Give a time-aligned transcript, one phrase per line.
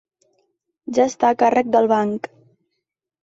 [0.97, 2.31] Ja està a càrrec del banc.